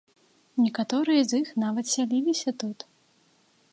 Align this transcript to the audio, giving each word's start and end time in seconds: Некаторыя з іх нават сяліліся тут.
Некаторыя 0.63 1.21
з 1.31 1.41
іх 1.43 1.51
нават 1.65 1.85
сяліліся 1.93 2.49
тут. 2.65 2.77